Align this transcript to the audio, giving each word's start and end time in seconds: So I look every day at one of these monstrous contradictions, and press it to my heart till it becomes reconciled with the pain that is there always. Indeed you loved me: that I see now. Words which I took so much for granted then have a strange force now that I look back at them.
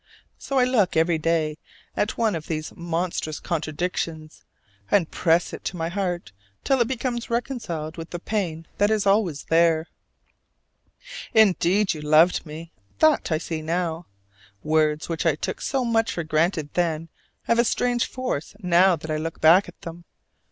So 0.39 0.57
I 0.57 0.63
look 0.63 0.97
every 0.97 1.19
day 1.19 1.59
at 1.95 2.17
one 2.17 2.33
of 2.33 2.47
these 2.47 2.75
monstrous 2.75 3.39
contradictions, 3.39 4.43
and 4.89 5.11
press 5.11 5.53
it 5.53 5.63
to 5.65 5.77
my 5.77 5.89
heart 5.89 6.31
till 6.63 6.81
it 6.81 6.87
becomes 6.87 7.29
reconciled 7.29 7.97
with 7.97 8.09
the 8.09 8.17
pain 8.17 8.65
that 8.79 8.89
is 8.89 9.03
there 9.03 9.13
always. 9.13 9.45
Indeed 11.35 11.93
you 11.93 12.01
loved 12.01 12.47
me: 12.47 12.71
that 12.97 13.31
I 13.31 13.37
see 13.37 13.61
now. 13.61 14.07
Words 14.63 15.07
which 15.07 15.27
I 15.27 15.35
took 15.35 15.61
so 15.61 15.85
much 15.85 16.13
for 16.13 16.23
granted 16.23 16.73
then 16.73 17.09
have 17.43 17.59
a 17.59 17.63
strange 17.63 18.07
force 18.07 18.55
now 18.57 18.95
that 18.95 19.11
I 19.11 19.17
look 19.17 19.39
back 19.39 19.67
at 19.69 19.79
them. 19.81 20.05